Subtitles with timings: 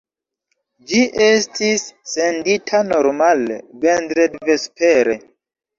[0.91, 5.23] Ĝi estis sendita normale vendredvespere.